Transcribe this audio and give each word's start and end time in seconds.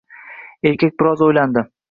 Erkak 0.71 0.97
biroz 1.03 1.23
o‘ylandi 1.29 1.67